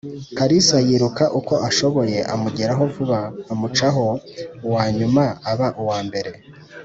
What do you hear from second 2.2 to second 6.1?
amugeraho vuba, amucaho: uwa nyuma aba uwa